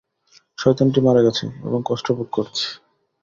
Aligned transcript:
শয়তানটি 0.57 0.99
মারা 1.01 1.21
গেছে 1.23 1.45
এবং 1.67 1.79
কষ্ট 1.85 2.07
ভোগ 2.11 2.27
করেছে। 2.31 2.65